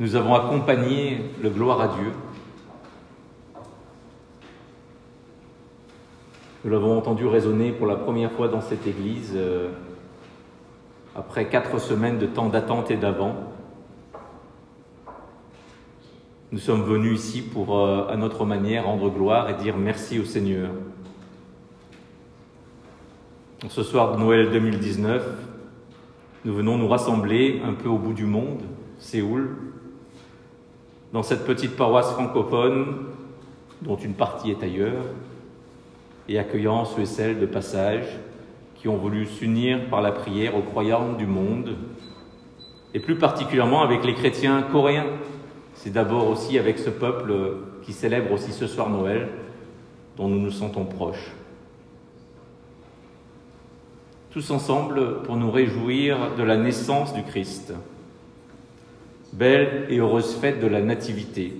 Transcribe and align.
nous 0.00 0.16
avons 0.16 0.34
accompagné 0.34 1.20
le 1.42 1.50
gloire 1.50 1.82
à 1.82 1.88
Dieu. 1.88 2.12
Nous 6.64 6.70
l'avons 6.70 6.96
entendu 6.96 7.26
résonner 7.26 7.70
pour 7.70 7.86
la 7.86 7.96
première 7.96 8.32
fois 8.32 8.48
dans 8.48 8.62
cette 8.62 8.86
église 8.86 9.34
euh, 9.36 9.68
après 11.14 11.50
quatre 11.50 11.78
semaines 11.78 12.18
de 12.18 12.24
temps 12.24 12.48
d'attente 12.48 12.90
et 12.90 12.96
d'avant. 12.96 13.34
Nous 16.50 16.58
sommes 16.58 16.82
venus 16.82 17.20
ici 17.20 17.42
pour, 17.42 17.78
euh, 17.78 18.08
à 18.08 18.16
notre 18.16 18.46
manière, 18.46 18.86
rendre 18.86 19.10
gloire 19.10 19.50
et 19.50 19.54
dire 19.62 19.76
merci 19.76 20.18
au 20.18 20.24
Seigneur. 20.24 20.70
Ce 23.68 23.82
soir 23.82 24.16
de 24.16 24.18
Noël 24.18 24.50
2019, 24.50 25.26
nous 26.46 26.54
venons 26.54 26.78
nous 26.78 26.88
rassembler 26.88 27.60
un 27.62 27.74
peu 27.74 27.90
au 27.90 27.98
bout 27.98 28.14
du 28.14 28.24
monde, 28.24 28.62
Séoul, 28.98 29.69
dans 31.12 31.22
cette 31.22 31.44
petite 31.44 31.76
paroisse 31.76 32.12
francophone 32.12 33.06
dont 33.82 33.96
une 33.96 34.14
partie 34.14 34.50
est 34.50 34.62
ailleurs, 34.62 35.04
et 36.28 36.38
accueillant 36.38 36.84
ceux 36.84 37.02
et 37.02 37.06
celles 37.06 37.40
de 37.40 37.46
passage 37.46 38.06
qui 38.74 38.88
ont 38.88 38.96
voulu 38.96 39.26
s'unir 39.26 39.88
par 39.88 40.00
la 40.00 40.12
prière 40.12 40.56
aux 40.56 40.62
croyants 40.62 41.12
du 41.14 41.26
monde, 41.26 41.76
et 42.94 43.00
plus 43.00 43.16
particulièrement 43.16 43.82
avec 43.82 44.04
les 44.04 44.14
chrétiens 44.14 44.62
coréens 44.62 45.06
c'est 45.82 45.94
d'abord 45.94 46.28
aussi 46.28 46.58
avec 46.58 46.78
ce 46.78 46.90
peuple 46.90 47.32
qui 47.82 47.94
célèbre 47.94 48.32
aussi 48.32 48.52
ce 48.52 48.66
soir 48.66 48.90
Noël, 48.90 49.28
dont 50.18 50.28
nous 50.28 50.38
nous 50.38 50.50
sentons 50.50 50.84
proches. 50.84 51.32
Tous 54.30 54.50
ensemble 54.50 55.22
pour 55.22 55.36
nous 55.36 55.50
réjouir 55.50 56.34
de 56.36 56.42
la 56.42 56.58
naissance 56.58 57.14
du 57.14 57.22
Christ. 57.22 57.72
Belle 59.32 59.86
et 59.88 59.98
heureuse 59.98 60.34
fête 60.34 60.60
de 60.60 60.66
la 60.66 60.80
Nativité. 60.80 61.52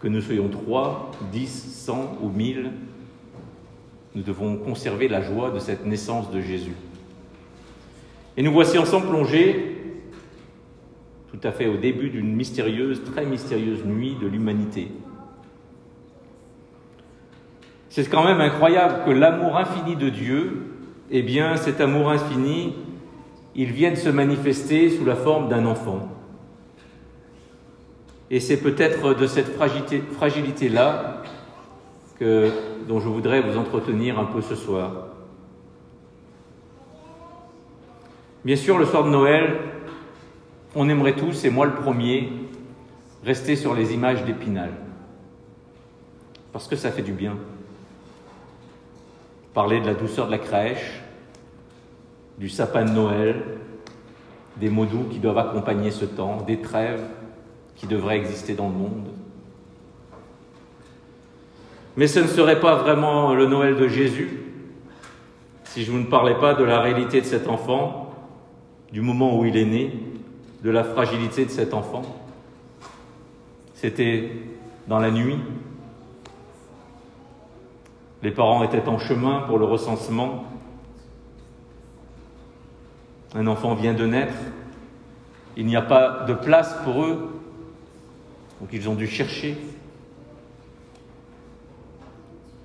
Que 0.00 0.08
nous 0.08 0.20
soyons 0.20 0.48
trois, 0.48 1.10
dix, 1.32 1.48
cent 1.48 2.16
ou 2.22 2.28
mille, 2.28 2.70
nous 4.14 4.22
devons 4.22 4.56
conserver 4.56 5.08
la 5.08 5.22
joie 5.22 5.50
de 5.50 5.58
cette 5.58 5.86
naissance 5.86 6.30
de 6.30 6.40
Jésus. 6.40 6.74
Et 8.36 8.42
nous 8.42 8.52
voici 8.52 8.78
ensemble 8.78 9.08
plongés 9.08 9.76
tout 11.30 11.40
à 11.42 11.52
fait 11.52 11.66
au 11.66 11.76
début 11.76 12.10
d'une 12.10 12.34
mystérieuse, 12.34 13.02
très 13.04 13.26
mystérieuse 13.26 13.84
nuit 13.84 14.16
de 14.20 14.26
l'humanité. 14.26 14.88
C'est 17.90 18.08
quand 18.08 18.24
même 18.24 18.40
incroyable 18.40 19.04
que 19.04 19.10
l'amour 19.10 19.56
infini 19.56 19.96
de 19.96 20.08
Dieu, 20.08 20.72
eh 21.10 21.22
bien 21.22 21.56
cet 21.56 21.80
amour 21.80 22.10
infini, 22.10 22.74
il 23.54 23.72
vienne 23.72 23.96
se 23.96 24.08
manifester 24.08 24.90
sous 24.90 25.04
la 25.04 25.16
forme 25.16 25.48
d'un 25.48 25.66
enfant. 25.66 26.08
Et 28.30 28.40
c'est 28.40 28.58
peut-être 28.58 29.14
de 29.14 29.26
cette 29.26 29.54
fragilité-là 29.56 31.22
dont 32.20 33.00
je 33.00 33.08
voudrais 33.08 33.40
vous 33.40 33.56
entretenir 33.56 34.18
un 34.18 34.24
peu 34.24 34.42
ce 34.42 34.54
soir. 34.54 35.06
Bien 38.44 38.56
sûr, 38.56 38.78
le 38.78 38.86
soir 38.86 39.04
de 39.04 39.10
Noël, 39.10 39.56
on 40.74 40.88
aimerait 40.88 41.16
tous, 41.16 41.44
et 41.44 41.50
moi 41.50 41.66
le 41.66 41.74
premier, 41.74 42.30
rester 43.24 43.56
sur 43.56 43.74
les 43.74 43.94
images 43.94 44.24
d'Épinal. 44.24 44.70
Parce 46.52 46.66
que 46.66 46.76
ça 46.76 46.90
fait 46.90 47.02
du 47.02 47.12
bien. 47.12 47.36
Parler 49.54 49.80
de 49.80 49.86
la 49.86 49.94
douceur 49.94 50.26
de 50.26 50.30
la 50.30 50.38
crèche, 50.38 51.02
du 52.38 52.48
sapin 52.48 52.84
de 52.84 52.90
Noël, 52.90 53.42
des 54.56 54.70
mots 54.70 54.86
doux 54.86 55.04
qui 55.10 55.18
doivent 55.18 55.38
accompagner 55.38 55.90
ce 55.90 56.04
temps, 56.04 56.42
des 56.42 56.60
trêves 56.60 57.04
qui 57.78 57.86
devraient 57.86 58.18
exister 58.18 58.54
dans 58.54 58.68
le 58.68 58.74
monde. 58.74 59.06
Mais 61.96 62.06
ce 62.06 62.20
ne 62.20 62.26
serait 62.26 62.60
pas 62.60 62.76
vraiment 62.76 63.34
le 63.34 63.46
Noël 63.46 63.76
de 63.76 63.88
Jésus 63.88 64.44
si 65.64 65.84
je 65.84 65.92
vous 65.92 65.98
ne 65.98 66.06
parlais 66.06 66.34
pas 66.34 66.54
de 66.54 66.64
la 66.64 66.80
réalité 66.80 67.20
de 67.20 67.26
cet 67.26 67.46
enfant, 67.46 68.12
du 68.90 69.00
moment 69.00 69.38
où 69.38 69.44
il 69.44 69.56
est 69.56 69.66
né, 69.66 70.00
de 70.62 70.70
la 70.70 70.82
fragilité 70.82 71.44
de 71.44 71.50
cet 71.50 71.74
enfant. 71.74 72.02
C'était 73.74 74.32
dans 74.88 74.98
la 74.98 75.10
nuit. 75.10 75.38
Les 78.22 78.30
parents 78.30 78.64
étaient 78.64 78.88
en 78.88 78.98
chemin 78.98 79.40
pour 79.46 79.58
le 79.58 79.66
recensement. 79.66 80.44
Un 83.34 83.46
enfant 83.46 83.74
vient 83.74 83.94
de 83.94 84.06
naître. 84.06 84.34
Il 85.56 85.66
n'y 85.66 85.76
a 85.76 85.82
pas 85.82 86.24
de 86.26 86.34
place 86.34 86.74
pour 86.82 87.04
eux. 87.04 87.30
Donc 88.60 88.70
ils 88.72 88.88
ont 88.88 88.94
dû 88.94 89.06
chercher. 89.06 89.56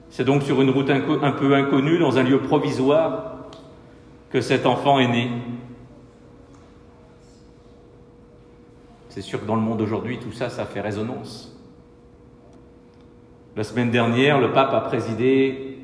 C'est 0.10 0.24
donc 0.24 0.44
sur 0.44 0.62
une 0.62 0.70
route 0.70 0.90
un 0.90 1.32
peu 1.32 1.56
inconnue, 1.56 1.98
dans 1.98 2.18
un 2.18 2.24
lieu 2.24 2.40
provisoire, 2.40 3.48
que 4.30 4.42
cet 4.42 4.66
enfant 4.66 5.00
est 5.00 5.08
né. 5.08 5.32
C'est 9.10 9.22
sûr 9.22 9.42
que 9.42 9.46
dans 9.46 9.56
le 9.56 9.62
monde 9.62 9.82
aujourd'hui, 9.82 10.20
tout 10.20 10.32
ça, 10.32 10.50
ça 10.50 10.66
fait 10.66 10.82
résonance. 10.82 11.56
La 13.56 13.64
semaine 13.64 13.92
dernière, 13.92 14.40
le 14.40 14.52
pape 14.52 14.74
a 14.74 14.82
présidé 14.82 15.78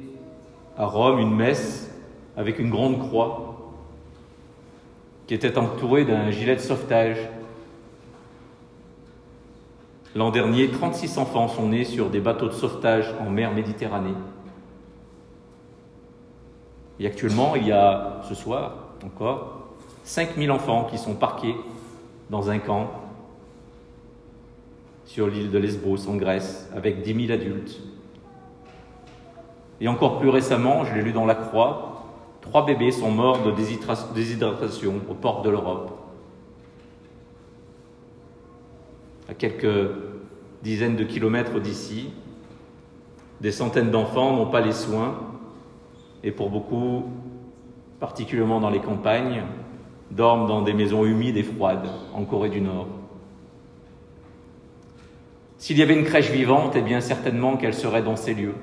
à 0.76 0.86
Rome 0.86 1.20
une 1.20 1.36
messe 1.36 1.96
avec 2.36 2.58
une 2.58 2.72
grande 2.72 2.98
croix 3.00 3.72
qui 5.28 5.36
était 5.36 5.58
entourée 5.60 6.06
d'un 6.06 6.32
gilet 6.32 6.56
de 6.56 6.62
sauvetage. 6.62 7.18
L'an 10.16 10.32
dernier, 10.32 10.72
36 10.72 11.20
enfants 11.20 11.48
sont 11.48 11.68
nés 11.68 11.84
sur 11.84 12.10
des 12.10 12.20
bateaux 12.20 12.48
de 12.48 12.54
sauvetage 12.54 13.14
en 13.20 13.30
mer 13.30 13.54
Méditerranée. 13.54 14.16
Et 17.00 17.06
actuellement, 17.06 17.56
il 17.56 17.68
y 17.68 17.72
a 17.72 18.22
ce 18.28 18.34
soir 18.34 18.74
encore 19.06 19.70
5000 20.04 20.50
enfants 20.52 20.88
qui 20.90 20.98
sont 20.98 21.14
parqués 21.14 21.56
dans 22.32 22.50
un 22.50 22.58
camp 22.58 22.90
sur 25.06 25.28
l'île 25.28 25.52
de 25.52 25.60
Lesbos 25.60 26.10
en 26.10 26.16
Grèce 26.16 26.70
avec 26.76 27.04
10 27.04 27.28
000 27.28 27.32
adultes. 27.32 27.80
Et 29.80 29.88
encore 29.88 30.20
plus 30.20 30.30
récemment, 30.30 30.86
je 30.86 30.96
l'ai 30.96 31.04
lu 31.04 31.14
dans 31.14 31.26
la 31.28 31.36
Croix, 31.36 32.04
trois 32.42 32.66
bébés 32.66 32.92
sont 32.92 33.12
morts 33.12 33.44
de 33.44 33.52
déshydratation 33.52 34.96
aux 35.08 35.14
portes 35.14 35.46
de 35.46 35.52
l'Europe. 35.52 35.99
À 39.30 39.36
quelques 39.36 39.92
dizaines 40.64 40.96
de 40.96 41.04
kilomètres 41.04 41.60
d'ici, 41.60 42.10
des 43.42 43.52
centaines 43.52 43.92
d'enfants 43.92 44.36
n'ont 44.36 44.50
pas 44.50 44.60
les 44.60 44.74
soins 44.74 45.20
et 46.24 46.32
pour 46.32 46.50
beaucoup, 46.50 47.04
particulièrement 48.00 48.60
dans 48.60 48.72
les 48.72 48.80
campagnes, 48.80 49.44
dorment 50.10 50.48
dans 50.48 50.64
des 50.64 50.74
maisons 50.74 51.06
humides 51.06 51.38
et 51.38 51.44
froides 51.44 51.88
en 52.16 52.26
Corée 52.26 52.50
du 52.50 52.60
Nord. 52.60 52.88
S'il 55.60 55.78
y 55.78 55.84
avait 55.84 55.94
une 55.94 56.06
crèche 56.06 56.32
vivante, 56.32 56.74
eh 56.76 56.82
bien 56.82 57.00
certainement 57.00 57.56
qu'elle 57.56 57.76
serait 57.76 58.02
dans 58.02 58.16
ces 58.16 58.34
lieux. 58.34 58.56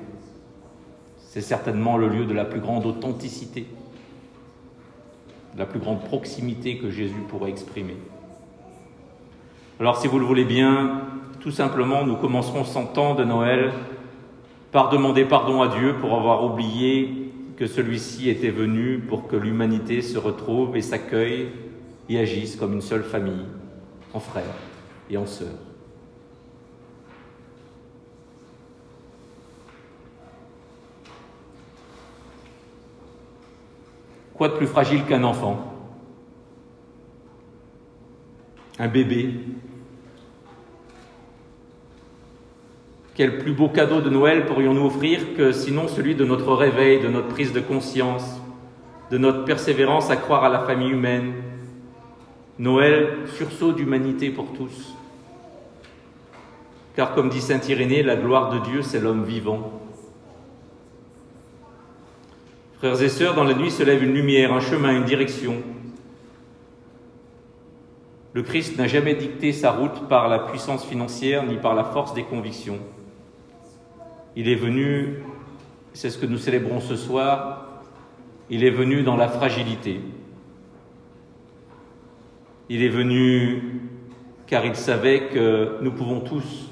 C'est 1.18 1.42
certainement 1.42 1.96
le 1.96 2.08
lieu 2.08 2.24
de 2.26 2.34
la 2.34 2.44
plus 2.44 2.60
grande 2.60 2.86
authenticité, 2.86 3.68
de 5.54 5.58
la 5.60 5.66
plus 5.66 5.78
grande 5.78 6.00
proximité 6.00 6.78
que 6.78 6.90
Jésus 6.90 7.22
pourrait 7.28 7.50
exprimer. 7.50 7.96
Alors 9.78 9.98
si 9.98 10.08
vous 10.08 10.18
le 10.18 10.24
voulez 10.24 10.46
bien, 10.46 11.02
tout 11.40 11.50
simplement, 11.50 12.06
nous 12.06 12.16
commencerons 12.16 12.64
ce 12.64 12.78
temps 12.94 13.14
de 13.14 13.24
Noël 13.24 13.72
par 14.72 14.88
demander 14.88 15.26
pardon 15.26 15.60
à 15.60 15.68
Dieu 15.68 15.96
pour 16.00 16.14
avoir 16.14 16.44
oublié 16.44 17.30
que 17.58 17.66
celui-ci 17.66 18.30
était 18.30 18.48
venu 18.48 19.00
pour 19.00 19.28
que 19.28 19.36
l'humanité 19.36 20.00
se 20.00 20.16
retrouve 20.16 20.78
et 20.78 20.80
s'accueille 20.80 21.48
et 22.08 22.18
agisse 22.18 22.56
comme 22.56 22.72
une 22.72 22.80
seule 22.80 23.02
famille, 23.02 23.44
en 24.14 24.20
frères 24.20 24.44
et 25.10 25.18
en 25.18 25.26
sœurs. 25.26 25.48
Quoi 34.32 34.48
de 34.48 34.54
plus 34.54 34.66
fragile 34.66 35.04
qu'un 35.04 35.22
enfant? 35.22 35.75
Un 38.78 38.88
bébé 38.88 39.34
Quel 43.14 43.38
plus 43.38 43.52
beau 43.52 43.68
cadeau 43.68 44.02
de 44.02 44.10
Noël 44.10 44.44
pourrions-nous 44.44 44.84
offrir 44.84 45.34
que 45.36 45.52
sinon 45.52 45.88
celui 45.88 46.14
de 46.14 46.24
notre 46.24 46.52
réveil, 46.52 47.00
de 47.00 47.08
notre 47.08 47.28
prise 47.28 47.54
de 47.54 47.60
conscience, 47.60 48.42
de 49.10 49.16
notre 49.16 49.44
persévérance 49.44 50.10
à 50.10 50.16
croire 50.16 50.44
à 50.44 50.50
la 50.50 50.60
famille 50.60 50.90
humaine 50.90 51.32
Noël, 52.58 53.18
sursaut 53.36 53.72
d'humanité 53.72 54.30
pour 54.30 54.52
tous. 54.52 54.94
Car 56.94 57.14
comme 57.14 57.28
dit 57.28 57.42
Saint 57.42 57.60
Irénée, 57.68 58.02
la 58.02 58.16
gloire 58.16 58.50
de 58.50 58.58
Dieu, 58.58 58.80
c'est 58.80 59.00
l'homme 59.00 59.24
vivant. 59.24 59.82
Frères 62.78 63.02
et 63.02 63.08
sœurs, 63.10 63.34
dans 63.34 63.44
la 63.44 63.54
nuit 63.54 63.70
se 63.70 63.82
lève 63.82 64.02
une 64.02 64.14
lumière, 64.14 64.54
un 64.54 64.60
chemin, 64.60 64.96
une 64.96 65.04
direction. 65.04 65.62
Le 68.36 68.42
Christ 68.42 68.76
n'a 68.76 68.86
jamais 68.86 69.14
dicté 69.14 69.50
sa 69.50 69.70
route 69.70 70.10
par 70.10 70.28
la 70.28 70.38
puissance 70.38 70.84
financière 70.84 71.46
ni 71.46 71.56
par 71.56 71.74
la 71.74 71.84
force 71.84 72.12
des 72.12 72.22
convictions. 72.22 72.80
Il 74.36 74.50
est 74.50 74.56
venu, 74.56 75.22
c'est 75.94 76.10
ce 76.10 76.18
que 76.18 76.26
nous 76.26 76.36
célébrons 76.36 76.80
ce 76.80 76.96
soir, 76.96 77.80
il 78.50 78.62
est 78.62 78.70
venu 78.70 79.02
dans 79.02 79.16
la 79.16 79.28
fragilité. 79.28 80.02
Il 82.68 82.82
est 82.82 82.90
venu 82.90 83.80
car 84.46 84.66
il 84.66 84.76
savait 84.76 85.28
que 85.28 85.78
nous 85.80 85.92
pouvons 85.92 86.20
tous 86.20 86.70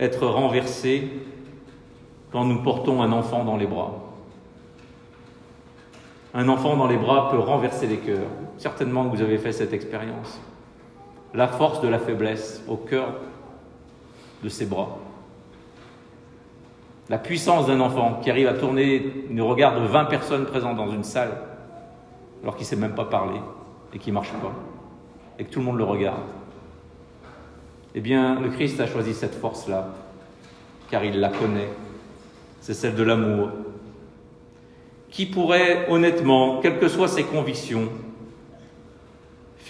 être 0.00 0.26
renversés 0.26 1.08
quand 2.32 2.44
nous 2.44 2.60
portons 2.64 3.02
un 3.02 3.12
enfant 3.12 3.44
dans 3.44 3.56
les 3.56 3.68
bras. 3.68 4.02
Un 6.34 6.48
enfant 6.48 6.76
dans 6.76 6.88
les 6.88 6.98
bras 6.98 7.30
peut 7.30 7.38
renverser 7.38 7.86
les 7.86 7.98
cœurs. 7.98 8.26
Certainement 8.58 9.04
vous 9.04 9.22
avez 9.22 9.38
fait 9.38 9.52
cette 9.52 9.72
expérience. 9.72 10.40
La 11.34 11.48
force 11.48 11.80
de 11.80 11.88
la 11.88 11.98
faiblesse 11.98 12.62
au 12.68 12.76
cœur 12.76 13.14
de 14.42 14.48
ses 14.48 14.66
bras. 14.66 14.98
La 17.08 17.18
puissance 17.18 17.66
d'un 17.66 17.80
enfant 17.80 18.20
qui 18.22 18.30
arrive 18.30 18.48
à 18.48 18.54
tourner 18.54 19.26
le 19.30 19.42
regard 19.42 19.80
de 19.80 19.86
20 19.86 20.06
personnes 20.06 20.46
présentes 20.46 20.76
dans 20.76 20.90
une 20.90 21.04
salle 21.04 21.36
alors 22.42 22.56
qu'il 22.56 22.64
ne 22.64 22.68
sait 22.68 22.76
même 22.76 22.94
pas 22.94 23.04
parler 23.04 23.40
et 23.92 23.98
qui 23.98 24.10
ne 24.10 24.14
marche 24.14 24.32
pas 24.32 24.52
et 25.38 25.44
que 25.44 25.50
tout 25.50 25.60
le 25.60 25.66
monde 25.66 25.78
le 25.78 25.84
regarde. 25.84 26.22
Eh 27.94 28.00
bien, 28.00 28.40
le 28.40 28.48
Christ 28.50 28.80
a 28.80 28.86
choisi 28.86 29.14
cette 29.14 29.34
force-là 29.34 29.88
car 30.90 31.04
il 31.04 31.20
la 31.20 31.28
connaît. 31.28 31.68
C'est 32.60 32.74
celle 32.74 32.94
de 32.94 33.02
l'amour, 33.02 33.50
qui 35.10 35.26
pourrait 35.26 35.86
honnêtement, 35.88 36.60
quelles 36.60 36.78
que 36.78 36.88
soient 36.88 37.08
ses 37.08 37.24
convictions, 37.24 37.88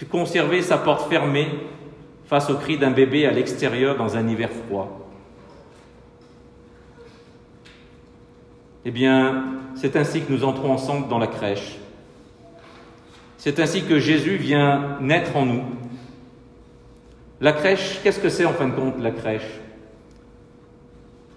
conserver 0.05 0.61
sa 0.61 0.77
porte 0.77 1.09
fermée 1.09 1.47
face 2.25 2.49
au 2.49 2.55
cri 2.55 2.77
d'un 2.77 2.91
bébé 2.91 3.25
à 3.25 3.31
l'extérieur 3.31 3.97
dans 3.97 4.17
un 4.17 4.27
hiver 4.27 4.49
froid. 4.49 5.09
Eh 8.85 8.91
bien, 8.91 9.43
c'est 9.75 9.95
ainsi 9.95 10.21
que 10.21 10.31
nous 10.31 10.43
entrons 10.43 10.71
ensemble 10.71 11.07
dans 11.07 11.19
la 11.19 11.27
crèche. 11.27 11.77
C'est 13.37 13.59
ainsi 13.59 13.83
que 13.83 13.99
Jésus 13.99 14.37
vient 14.37 14.97
naître 15.01 15.35
en 15.35 15.45
nous. 15.45 15.63
La 17.39 17.53
crèche, 17.53 17.99
qu'est-ce 18.03 18.19
que 18.19 18.29
c'est 18.29 18.45
en 18.45 18.53
fin 18.53 18.67
de 18.67 18.73
compte 18.73 18.99
la 18.99 19.11
crèche? 19.11 19.59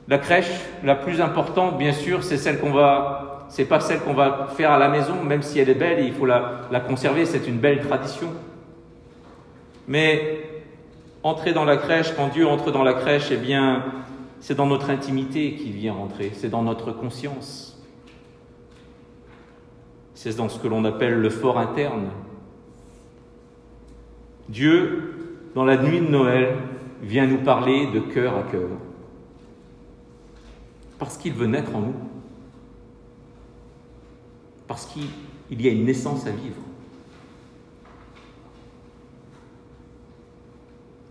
La 0.09 0.19
crèche, 0.19 0.51
la 0.83 0.95
plus 0.95 1.21
importante, 1.21 1.79
bien 1.79 1.93
sûr, 1.93 2.25
c'est 2.25 2.37
celle 2.37 2.59
qu'on 2.59 2.73
va 2.73 3.31
c'est 3.51 3.65
pas 3.65 3.81
celle 3.81 3.99
qu'on 3.99 4.15
va 4.15 4.47
faire 4.57 4.71
à 4.71 4.79
la 4.79 4.89
maison, 4.89 5.25
même 5.25 5.43
si 5.43 5.59
elle 5.59 5.69
est 5.69 5.75
belle 5.75 5.99
et 5.99 6.07
il 6.07 6.13
faut 6.13 6.25
la, 6.25 6.69
la 6.71 6.79
conserver, 6.79 7.27
c'est 7.27 7.49
une 7.49 7.59
belle 7.59 7.81
tradition. 7.81 8.29
Mais 9.91 10.63
entrer 11.25 11.53
dans 11.53 11.65
la 11.65 11.77
crèche, 11.77 12.15
quand 12.15 12.29
Dieu 12.29 12.47
entre 12.47 12.71
dans 12.71 12.85
la 12.85 12.95
crèche, 12.95 13.33
eh 13.33 13.37
bien, 13.37 13.85
c'est 14.39 14.55
dans 14.55 14.67
notre 14.67 14.89
intimité 14.89 15.57
qu'il 15.57 15.73
vient 15.73 15.95
rentrer, 15.95 16.31
c'est 16.33 16.49
dans 16.49 16.63
notre 16.63 16.93
conscience. 16.93 17.77
C'est 20.15 20.37
dans 20.37 20.49
ce 20.49 20.61
que 20.61 20.69
l'on 20.69 20.85
appelle 20.85 21.15
le 21.15 21.29
fort 21.29 21.59
interne. 21.59 22.07
Dieu, 24.49 25.41
dans 25.57 25.65
la 25.65 25.77
nuit 25.77 25.99
de 25.99 26.07
Noël, 26.07 26.57
vient 27.03 27.27
nous 27.27 27.39
parler 27.39 27.89
de 27.89 27.99
cœur 27.99 28.37
à 28.37 28.45
cœur. 28.45 28.69
Parce 31.01 31.17
qu'il 31.17 31.33
veut 31.33 31.47
naître 31.47 31.75
en 31.75 31.81
nous 31.81 31.95
parce 34.69 34.87
qu'il 34.87 35.61
y 35.61 35.67
a 35.67 35.73
une 35.73 35.85
naissance 35.85 36.29
à 36.29 36.31
vivre. 36.31 36.63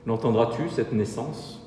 L'entendras-tu, 0.10 0.70
cette 0.70 0.92
naissance? 0.92 1.62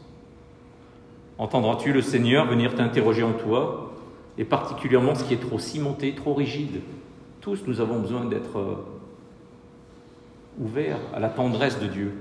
Entendras-tu 1.39 1.93
le 1.93 2.03
Seigneur 2.03 2.45
venir 2.45 2.75
t'interroger 2.75 3.23
en 3.23 3.35
toi, 3.35 3.93
et 4.37 4.45
particulièrement 4.45 5.15
ce 5.15 5.23
qui 5.23 5.35
est 5.35 5.41
trop 5.41 5.61
cimenté, 5.61 6.13
trop 6.17 6.35
rigide. 6.35 6.81
Tous, 7.41 7.61
nous 7.69 7.81
avons 7.81 8.01
besoin 8.01 8.25
d'être 8.25 8.59
euh, 8.59 8.75
ouverts 10.59 10.99
à 11.15 11.21
la 11.21 11.29
tendresse 11.29 11.79
de 11.79 11.87
Dieu. 11.87 12.15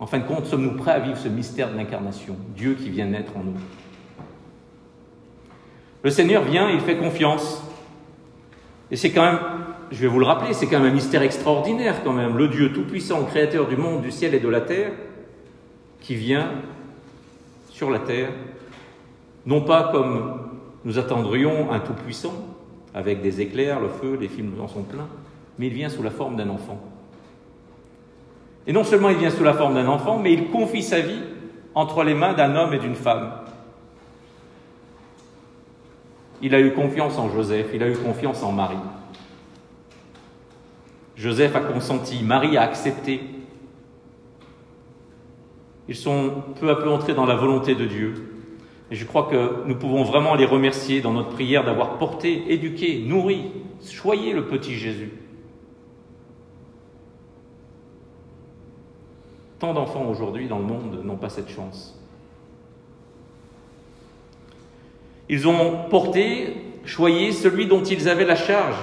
En 0.00 0.06
fin 0.06 0.18
de 0.18 0.24
compte, 0.24 0.44
sommes-nous 0.44 0.76
prêts 0.76 0.92
à 0.92 0.98
vivre 0.98 1.16
ce 1.16 1.28
mystère 1.28 1.72
de 1.72 1.76
l'incarnation, 1.78 2.36
Dieu 2.54 2.74
qui 2.74 2.90
vient 2.90 3.06
naître 3.06 3.34
en 3.38 3.44
nous. 3.44 3.56
Le 6.02 6.10
Seigneur 6.10 6.42
vient, 6.44 6.68
il 6.68 6.80
fait 6.80 6.98
confiance, 6.98 7.62
et 8.90 8.96
c'est 8.96 9.12
quand 9.12 9.24
même, 9.24 9.40
je 9.90 9.96
vais 9.96 10.06
vous 10.06 10.18
le 10.18 10.26
rappeler, 10.26 10.52
c'est 10.52 10.66
quand 10.66 10.80
même 10.80 10.90
un 10.90 10.94
mystère 10.94 11.22
extraordinaire 11.22 12.02
quand 12.04 12.12
même, 12.12 12.36
le 12.36 12.48
Dieu 12.48 12.72
Tout-Puissant, 12.72 13.24
créateur 13.24 13.66
du 13.66 13.76
monde, 13.76 14.02
du 14.02 14.10
ciel 14.10 14.34
et 14.34 14.40
de 14.40 14.48
la 14.48 14.60
terre, 14.60 14.92
qui 16.00 16.14
vient 16.14 16.52
sur 17.70 17.90
la 17.90 17.98
terre, 17.98 18.30
non 19.46 19.62
pas 19.62 19.90
comme 19.92 20.48
nous 20.84 20.98
attendrions 20.98 21.72
un 21.72 21.80
Tout-Puissant, 21.80 22.34
avec 22.94 23.22
des 23.22 23.40
éclairs, 23.40 23.80
le 23.80 23.88
feu, 23.88 24.18
les 24.20 24.28
films 24.28 24.52
en 24.60 24.68
sont 24.68 24.82
pleins, 24.82 25.08
mais 25.58 25.68
il 25.68 25.72
vient 25.72 25.88
sous 25.88 26.02
la 26.02 26.10
forme 26.10 26.36
d'un 26.36 26.48
enfant. 26.48 26.80
Et 28.66 28.72
non 28.72 28.84
seulement 28.84 29.08
il 29.08 29.16
vient 29.16 29.30
sous 29.30 29.44
la 29.44 29.54
forme 29.54 29.74
d'un 29.74 29.86
enfant, 29.86 30.18
mais 30.18 30.32
il 30.32 30.50
confie 30.50 30.82
sa 30.82 31.00
vie 31.00 31.22
entre 31.74 32.02
les 32.04 32.14
mains 32.14 32.34
d'un 32.34 32.54
homme 32.54 32.74
et 32.74 32.78
d'une 32.78 32.94
femme. 32.94 33.32
Il 36.42 36.54
a 36.54 36.60
eu 36.60 36.72
confiance 36.72 37.18
en 37.18 37.30
Joseph, 37.30 37.68
il 37.74 37.82
a 37.82 37.88
eu 37.88 37.96
confiance 37.96 38.42
en 38.42 38.52
Marie. 38.52 38.76
Joseph 41.18 41.56
a 41.56 41.60
consenti, 41.60 42.22
Marie 42.22 42.56
a 42.56 42.62
accepté. 42.62 43.20
Ils 45.88 45.96
sont 45.96 46.44
peu 46.60 46.70
à 46.70 46.76
peu 46.76 46.88
entrés 46.88 47.14
dans 47.14 47.26
la 47.26 47.34
volonté 47.34 47.74
de 47.74 47.86
Dieu. 47.86 48.36
Et 48.92 48.94
je 48.94 49.04
crois 49.04 49.24
que 49.24 49.66
nous 49.66 49.74
pouvons 49.74 50.04
vraiment 50.04 50.36
les 50.36 50.44
remercier 50.44 51.00
dans 51.00 51.12
notre 51.12 51.30
prière 51.30 51.64
d'avoir 51.64 51.98
porté, 51.98 52.52
éduqué, 52.52 53.02
nourri, 53.04 53.50
choyé 53.84 54.32
le 54.32 54.46
petit 54.46 54.74
Jésus. 54.74 55.12
Tant 59.58 59.74
d'enfants 59.74 60.08
aujourd'hui 60.08 60.46
dans 60.46 60.58
le 60.58 60.64
monde 60.64 61.00
n'ont 61.04 61.16
pas 61.16 61.30
cette 61.30 61.50
chance. 61.50 62.00
Ils 65.28 65.48
ont 65.48 65.88
porté, 65.90 66.54
choyé 66.84 67.32
celui 67.32 67.66
dont 67.66 67.82
ils 67.82 68.08
avaient 68.08 68.24
la 68.24 68.36
charge, 68.36 68.78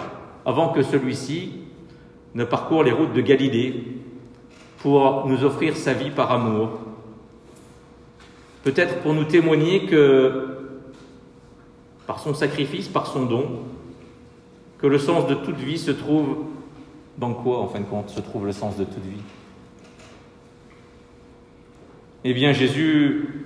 avant 0.45 0.69
que 0.69 0.83
celui-ci 0.83 1.64
ne 2.35 2.43
parcourt 2.43 2.83
les 2.83 2.91
routes 2.91 3.13
de 3.13 3.21
Galilée 3.21 3.83
pour 4.79 5.27
nous 5.27 5.43
offrir 5.43 5.75
sa 5.75 5.93
vie 5.93 6.11
par 6.11 6.31
amour. 6.31 6.79
Peut-être 8.63 9.01
pour 9.01 9.13
nous 9.13 9.23
témoigner 9.23 9.85
que, 9.87 10.57
par 12.05 12.19
son 12.19 12.33
sacrifice, 12.33 12.87
par 12.87 13.07
son 13.07 13.25
don, 13.25 13.61
que 14.77 14.87
le 14.87 14.99
sens 14.99 15.27
de 15.27 15.33
toute 15.33 15.57
vie 15.57 15.79
se 15.79 15.91
trouve 15.91 16.37
dans 17.17 17.33
quoi, 17.33 17.59
en 17.59 17.67
fin 17.67 17.79
de 17.79 17.85
compte, 17.85 18.09
se 18.09 18.19
trouve 18.19 18.45
le 18.45 18.51
sens 18.51 18.77
de 18.77 18.83
toute 18.83 19.03
vie? 19.03 19.23
Eh 22.23 22.33
bien, 22.33 22.53
Jésus 22.53 23.45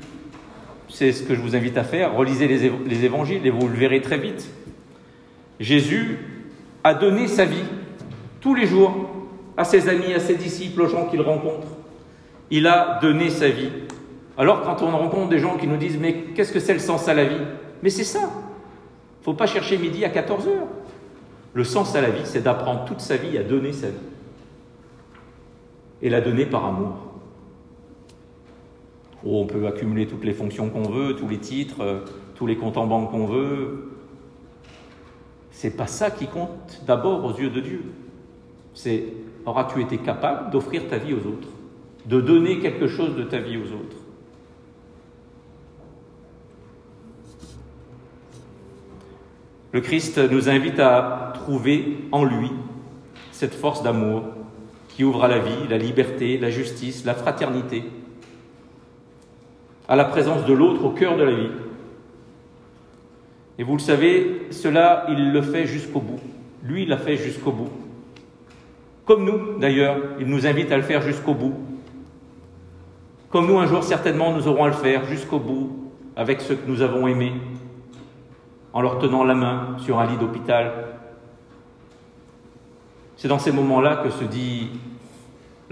c'est 0.90 1.12
ce 1.12 1.24
que 1.24 1.36
je 1.36 1.40
vous 1.40 1.56
invite 1.56 1.78
à 1.78 1.84
faire. 1.84 2.16
Relisez 2.16 2.48
les, 2.48 3.06
évangiles 3.06 3.46
et 3.46 3.52
vous 3.52 3.68
le 3.68 3.76
verrez 3.76 4.02
très 4.02 4.18
vite. 4.18 4.50
Jésus 5.60 6.18
a 6.84 6.94
donné 6.94 7.28
sa 7.28 7.46
vie 7.46 7.64
tous 8.40 8.56
les 8.56 8.66
jours 8.66 8.94
à 9.58 9.64
ses 9.64 9.90
amis, 9.90 10.14
à 10.14 10.20
ses 10.20 10.36
disciples, 10.36 10.82
aux 10.82 10.88
gens 10.88 11.06
qu'il 11.08 11.22
rencontre. 11.22 11.68
Il 12.52 12.68
a 12.68 13.00
donné 13.02 13.30
sa 13.30 13.50
vie. 13.50 13.70
Alors 14.38 14.62
quand 14.62 14.82
on 14.82 14.92
rencontre 14.92 15.30
des 15.30 15.40
gens 15.40 15.58
qui 15.58 15.68
nous 15.68 15.78
disent 15.78 15.98
mais 16.00 16.14
qu'est-ce 16.36 16.54
que 16.54 16.60
c'est 16.60 16.74
le 16.74 16.80
sens 16.80 17.08
à 17.08 17.14
la 17.14 17.26
vie? 17.26 17.44
Mais 17.84 17.90
c'est 17.90 18.04
ça. 18.04 18.20
Il 18.20 19.20
ne 19.22 19.24
faut 19.26 19.34
pas 19.34 19.48
chercher 19.48 19.78
midi 19.78 20.06
à 20.06 20.10
14 20.10 20.48
heures. 20.48 20.68
Le 21.54 21.64
sens 21.64 21.96
à 21.96 22.02
la 22.02 22.10
vie, 22.10 22.22
c'est 22.24 22.42
d'apprendre 22.42 22.86
toute 22.86 23.02
sa 23.02 23.18
vie 23.18 23.38
à 23.38 23.44
donner 23.44 23.74
sa 23.74 23.88
vie. 23.88 23.96
Et 26.02 26.10
la 26.10 26.22
donner 26.22 26.46
par 26.46 26.66
amour. 26.66 27.10
Oh, 29.26 29.42
on 29.42 29.46
peut 29.46 29.68
accumuler 29.68 30.08
toutes 30.08 30.24
les 30.24 30.32
fonctions 30.32 30.70
qu'on 30.70 30.90
veut, 30.90 31.16
tous 31.16 31.28
les 31.28 31.40
titres, 31.40 31.82
euh, 31.82 32.00
tous 32.36 32.48
les 32.48 32.56
comptes 32.56 32.78
en 32.78 32.88
banque 32.88 33.12
qu'on 33.12 33.26
veut. 33.26 33.92
C'est 35.52 35.76
pas 35.76 35.88
ça 35.88 36.10
qui 36.10 36.28
compte 36.28 36.82
d'abord 36.88 37.26
aux 37.26 37.38
yeux 37.38 37.50
de 37.50 37.60
Dieu. 37.60 37.84
C'est 38.82 39.04
auras-tu 39.46 39.82
été 39.82 39.98
capable 39.98 40.52
d'offrir 40.52 40.88
ta 40.88 40.98
vie 40.98 41.14
aux 41.14 41.28
autres, 41.28 41.50
de 42.06 42.22
donner 42.22 42.60
quelque 42.60 42.88
chose 42.88 43.14
de 43.18 43.24
ta 43.24 43.38
vie 43.40 43.58
aux 43.58 43.74
autres? 43.74 43.98
Le 49.74 49.82
Christ 49.82 50.18
nous 50.18 50.48
invite 50.48 50.80
à 50.80 51.34
trouver 51.34 51.98
en 52.14 52.24
lui 52.24 52.52
cette 53.34 53.54
force 53.54 53.84
d'amour 53.84 54.24
qui 54.88 55.04
ouvre 55.04 55.26
à 55.26 55.28
la 55.28 55.40
vie, 55.40 55.68
la 55.70 55.78
liberté, 55.78 56.38
la 56.38 56.50
justice, 56.50 57.04
la 57.04 57.16
fraternité, 57.16 57.84
à 59.90 59.98
la 59.98 60.06
présence 60.06 60.46
de 60.46 60.54
l'autre 60.54 60.86
au 60.86 60.92
cœur 60.92 61.18
de 61.18 61.24
la 61.24 61.34
vie. 61.34 61.52
Et 63.58 63.64
vous 63.64 63.74
le 63.74 63.80
savez, 63.80 64.48
cela, 64.52 65.06
il 65.10 65.34
le 65.34 65.42
fait 65.42 65.66
jusqu'au 65.66 66.00
bout. 66.00 66.22
Lui, 66.64 66.84
il 66.84 66.88
l'a 66.88 66.98
fait 66.98 67.18
jusqu'au 67.18 67.52
bout. 67.52 67.89
Comme 69.10 69.26
nous, 69.26 69.58
d'ailleurs, 69.58 69.98
il 70.20 70.28
nous 70.28 70.46
invite 70.46 70.72
à 70.72 70.78
le 70.78 70.84
faire 70.84 71.02
jusqu'au 71.02 71.34
bout. 71.34 71.56
Comme 73.32 73.48
nous, 73.48 73.58
un 73.58 73.66
jour, 73.66 73.84
certainement, 73.84 74.32
nous 74.32 74.48
aurons 74.48 74.66
à 74.66 74.68
le 74.68 74.74
faire 74.76 75.04
jusqu'au 75.06 75.40
bout 75.40 75.92
avec 76.16 76.42
ceux 76.42 76.54
que 76.54 76.70
nous 76.70 76.84
avons 76.84 77.08
aimés, 77.08 77.34
en 78.72 78.82
leur 78.82 79.00
tenant 79.00 79.24
la 79.24 79.34
main 79.34 79.78
sur 79.80 79.98
un 79.98 80.06
lit 80.06 80.18
d'hôpital. 80.18 80.90
C'est 83.18 83.28
dans 83.28 83.40
ces 83.40 83.52
moments-là 83.52 84.04
que 84.04 84.12
se 84.12 84.26
dit 84.26 84.70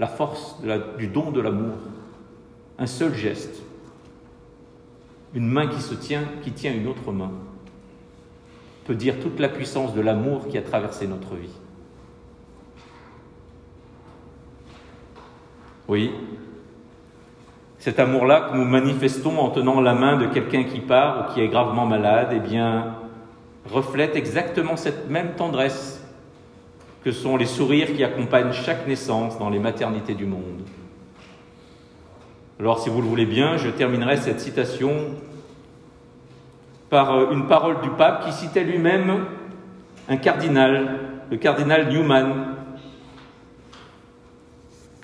la 0.00 0.08
force 0.08 0.60
du 0.98 1.06
don 1.06 1.30
de 1.30 1.40
l'amour. 1.40 1.76
Un 2.76 2.86
seul 2.86 3.14
geste, 3.14 3.62
une 5.32 5.46
main 5.46 5.68
qui 5.68 5.80
se 5.80 5.94
tient, 5.94 6.24
qui 6.42 6.50
tient 6.50 6.74
une 6.74 6.88
autre 6.88 7.12
main, 7.12 7.30
peut 8.84 8.96
dire 8.96 9.20
toute 9.20 9.38
la 9.38 9.48
puissance 9.48 9.94
de 9.94 10.00
l'amour 10.00 10.48
qui 10.48 10.58
a 10.58 10.62
traversé 10.62 11.06
notre 11.06 11.36
vie. 11.36 11.54
Oui, 15.88 16.12
cet 17.78 17.98
amour-là 18.00 18.48
que 18.50 18.56
nous 18.56 18.64
manifestons 18.64 19.38
en 19.38 19.50
tenant 19.50 19.80
la 19.80 19.94
main 19.94 20.16
de 20.16 20.26
quelqu'un 20.26 20.64
qui 20.64 20.80
part 20.80 21.20
ou 21.30 21.32
qui 21.32 21.40
est 21.40 21.48
gravement 21.48 21.86
malade, 21.86 22.28
eh 22.32 22.40
bien, 22.40 22.96
reflète 23.70 24.16
exactement 24.16 24.76
cette 24.76 25.08
même 25.08 25.34
tendresse 25.36 26.04
que 27.04 27.12
sont 27.12 27.36
les 27.36 27.46
sourires 27.46 27.94
qui 27.94 28.02
accompagnent 28.02 28.52
chaque 28.52 28.86
naissance 28.86 29.38
dans 29.38 29.48
les 29.48 29.60
maternités 29.60 30.14
du 30.14 30.26
monde. 30.26 30.62
Alors, 32.58 32.80
si 32.80 32.90
vous 32.90 33.00
le 33.00 33.06
voulez 33.06 33.26
bien, 33.26 33.56
je 33.56 33.70
terminerai 33.70 34.16
cette 34.16 34.40
citation 34.40 34.90
par 36.90 37.14
euh, 37.14 37.30
une 37.30 37.46
parole 37.46 37.80
du 37.80 37.90
pape 37.90 38.26
qui 38.26 38.32
citait 38.32 38.64
lui-même 38.64 39.24
un 40.08 40.16
cardinal, 40.16 40.98
le 41.30 41.36
cardinal 41.36 41.88
Newman, 41.88 42.57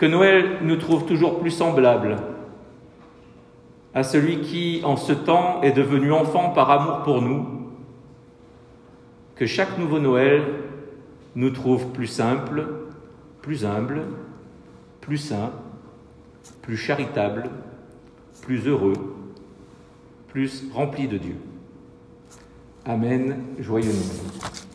que 0.05 0.09
Noël 0.11 0.59
nous 0.61 0.77
trouve 0.77 1.07
toujours 1.07 1.41
plus 1.41 1.51
semblable 1.51 2.19
à 3.95 4.03
celui 4.03 4.43
qui, 4.43 4.83
en 4.85 4.99
ce 4.99 5.15
temps, 5.15 5.63
est 5.63 5.73
devenu 5.73 6.13
enfant 6.13 6.51
par 6.51 6.71
amour 6.71 7.03
pour 7.05 7.23
nous, 7.23 7.71
que 9.35 9.47
chaque 9.47 9.79
nouveau 9.79 10.01
Noël 10.01 10.43
nous 11.35 11.49
trouve 11.49 11.87
plus 11.87 12.07
simple, 12.07 12.67
plus 13.41 13.65
humble, 13.65 14.03
plus 15.01 15.17
saint, 15.17 15.53
plus 16.61 16.77
charitable, 16.77 17.49
plus 18.43 18.69
heureux, 18.69 19.17
plus 20.29 20.65
rempli 20.75 21.09
de 21.09 21.17
Dieu. 21.17 21.37
Amen, 22.85 23.43
joyeux 23.59 23.87
Noël. 23.87 24.74